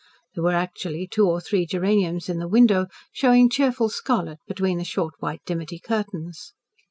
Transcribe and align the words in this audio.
There 0.33 0.43
were 0.43 0.53
actually 0.55 1.05
two 1.05 1.27
or 1.27 1.39
three 1.41 1.67
geraniums 1.67 2.27
in 2.27 2.39
the 2.39 2.47
window, 2.47 2.87
showing 3.11 3.51
cheerful 3.51 3.89
scarlet 3.89 4.39
between 4.47 4.79
the 4.79 4.83
short, 4.83 5.13
white 5.19 5.41
dimity 5.45 5.77
curtains. 5.77 6.53